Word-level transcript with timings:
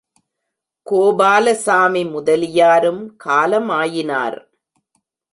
கோபாலசாமி 0.87 2.03
முதலியாரும் 2.05 3.03
காலமாயினார். 3.25 4.39